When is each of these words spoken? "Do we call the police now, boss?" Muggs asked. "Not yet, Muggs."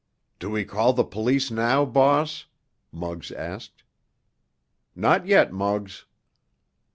"Do 0.39 0.49
we 0.49 0.65
call 0.65 0.93
the 0.93 1.03
police 1.03 1.51
now, 1.51 1.85
boss?" 1.85 2.47
Muggs 2.91 3.31
asked. 3.31 3.83
"Not 4.95 5.27
yet, 5.27 5.53
Muggs." 5.53 6.05